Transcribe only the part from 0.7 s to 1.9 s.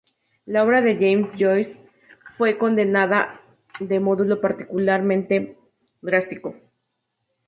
de James Joyce